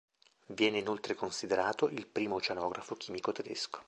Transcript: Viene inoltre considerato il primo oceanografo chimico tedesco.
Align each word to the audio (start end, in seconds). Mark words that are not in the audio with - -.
Viene 0.47 0.79
inoltre 0.79 1.13
considerato 1.13 1.87
il 1.87 2.07
primo 2.07 2.33
oceanografo 2.37 2.95
chimico 2.95 3.31
tedesco. 3.31 3.79